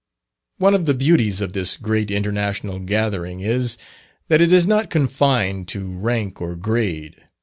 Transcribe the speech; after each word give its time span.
One 0.57 0.73
of 0.73 0.87
the 0.87 0.95
beauties 0.95 1.41
of 1.41 1.53
this 1.53 1.77
great 1.77 2.09
international 2.09 2.79
gathering 2.79 3.41
is, 3.41 3.77
that 4.29 4.41
it 4.41 4.51
is 4.51 4.65
not 4.65 4.89
confined 4.89 5.67
to 5.67 5.85
rank 5.91 6.41
or 6.41 6.55
grade. 6.55 7.17